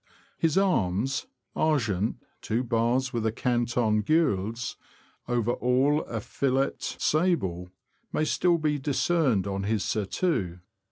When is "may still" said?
8.11-8.57